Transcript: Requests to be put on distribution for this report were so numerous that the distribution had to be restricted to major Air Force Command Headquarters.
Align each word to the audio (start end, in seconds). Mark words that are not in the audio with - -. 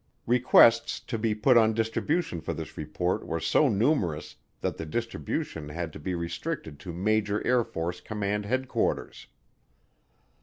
Requests 0.25 0.99
to 0.99 1.19
be 1.19 1.35
put 1.35 1.57
on 1.57 1.75
distribution 1.75 2.41
for 2.41 2.55
this 2.55 2.75
report 2.75 3.27
were 3.27 3.39
so 3.39 3.69
numerous 3.69 4.37
that 4.61 4.77
the 4.77 4.83
distribution 4.87 5.69
had 5.69 5.93
to 5.93 5.99
be 5.99 6.15
restricted 6.15 6.79
to 6.79 6.91
major 6.91 7.45
Air 7.45 7.63
Force 7.63 8.01
Command 8.01 8.47
Headquarters. 8.47 9.27